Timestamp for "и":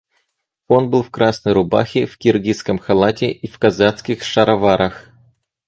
3.31-3.45